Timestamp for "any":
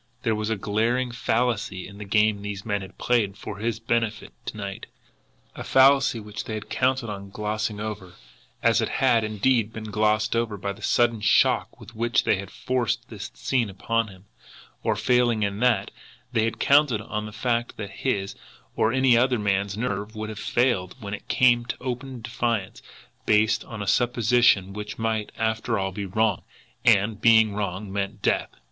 18.91-19.15